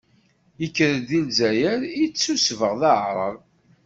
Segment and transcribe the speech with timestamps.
[0.65, 3.37] Ikker-d di lezzayer, ittusbeɣ d aɛṛab.